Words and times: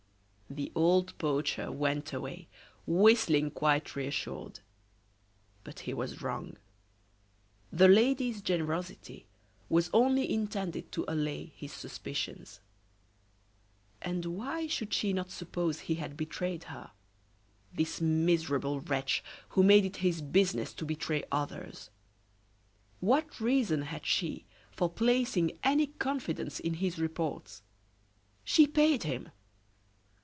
The 0.53 0.69
old 0.75 1.17
poacher 1.17 1.71
went 1.71 2.11
away, 2.11 2.49
whistling 2.85 3.51
quite 3.51 3.95
reassured; 3.95 4.59
but 5.63 5.79
he 5.87 5.93
was 5.93 6.21
wrong. 6.21 6.57
The 7.71 7.87
lady's 7.87 8.41
generosity 8.41 9.27
was 9.69 9.89
only 9.93 10.29
intended 10.29 10.91
to 10.91 11.05
allay 11.07 11.53
his 11.55 11.71
suspicions. 11.71 12.59
And 14.01 14.25
why 14.25 14.67
should 14.67 14.93
she 14.93 15.13
not 15.13 15.31
suppose 15.31 15.79
he 15.79 15.95
had 15.95 16.17
betrayed 16.17 16.65
her 16.65 16.91
this 17.73 18.01
miserable 18.01 18.81
wretch, 18.81 19.23
who 19.51 19.63
made 19.63 19.85
it 19.85 19.95
his 20.03 20.21
business 20.21 20.73
to 20.73 20.85
betray 20.85 21.23
others? 21.31 21.89
What 22.99 23.39
reason 23.39 23.83
had 23.83 24.05
she 24.05 24.43
for 24.69 24.89
placing 24.89 25.57
any 25.63 25.87
confidence 25.87 26.59
in 26.59 26.73
his 26.73 26.99
reports? 26.99 27.61
She 28.43 28.67
paid 28.67 29.03
him! 29.03 29.29